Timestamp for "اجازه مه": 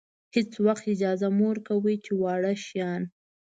0.93-1.45